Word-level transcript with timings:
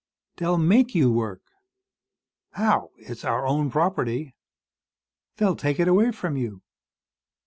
"They'll 0.37 0.57
make 0.57 0.95
you 0.95 1.11
work." 1.11 1.43
"How? 2.53 2.89
It's 2.97 3.23
our 3.23 3.45
own 3.45 3.69
property." 3.69 4.33
"They'll 5.37 5.55
take 5.55 5.79
it 5.79 5.87
away 5.87 6.09
from 6.11 6.37
you." 6.37 6.63